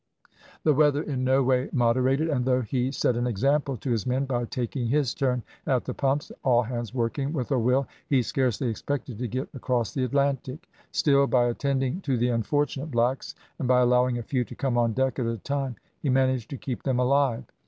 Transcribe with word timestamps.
The 0.63 0.73
weather 0.73 1.03
in 1.03 1.23
no 1.23 1.43
way 1.43 1.69
moderated, 1.71 2.27
and 2.27 2.43
though 2.43 2.61
he 2.61 2.91
set 2.91 3.15
an 3.15 3.27
example 3.27 3.77
to 3.77 3.91
his 3.91 4.07
men 4.07 4.25
by 4.25 4.45
taking 4.45 4.87
his 4.87 5.13
turn 5.13 5.43
at 5.67 5.85
the 5.85 5.93
pumps, 5.93 6.31
all 6.43 6.63
hands 6.63 6.91
working 6.91 7.33
with 7.33 7.51
a 7.51 7.59
will, 7.59 7.85
he 8.09 8.23
scarcely 8.23 8.67
expected 8.67 9.19
to 9.19 9.27
get 9.27 9.47
across 9.53 9.93
the 9.93 10.03
Atlantic. 10.03 10.67
Still, 10.91 11.27
by 11.27 11.45
attending 11.49 12.01
to 12.01 12.17
the 12.17 12.29
unfortunate 12.29 12.89
blacks, 12.89 13.35
and 13.59 13.67
by 13.67 13.81
allowing 13.81 14.17
a 14.17 14.23
few 14.23 14.43
to 14.45 14.55
come 14.55 14.75
on 14.75 14.93
deck 14.93 15.19
at 15.19 15.27
a 15.27 15.37
time, 15.37 15.75
he 16.01 16.09
managed 16.09 16.49
to 16.49 16.57
keep 16.57 16.81
them 16.81 16.99
alive. 16.99 17.43